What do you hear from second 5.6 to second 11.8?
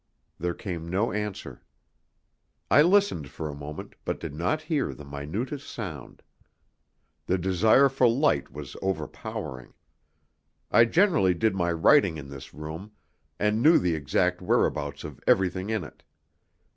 sound. The desire for light was overpowering. I generally did my